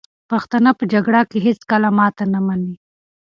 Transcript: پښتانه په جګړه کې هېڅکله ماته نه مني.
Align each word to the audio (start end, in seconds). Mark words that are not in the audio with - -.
پښتانه 0.29 0.71
په 0.79 0.83
جګړه 0.93 1.21
کې 1.29 1.37
هېڅکله 1.45 1.89
ماته 1.97 2.23
نه 2.33 2.39
مني. 2.45 2.73